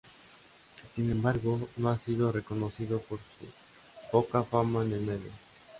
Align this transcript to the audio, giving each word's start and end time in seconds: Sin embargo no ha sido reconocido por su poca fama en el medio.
Sin 0.89 1.11
embargo 1.11 1.69
no 1.77 1.89
ha 1.89 1.99
sido 1.99 2.31
reconocido 2.31 2.99
por 3.03 3.19
su 3.19 3.45
poca 4.11 4.41
fama 4.41 4.81
en 4.83 4.93
el 4.93 5.01
medio. 5.01 5.29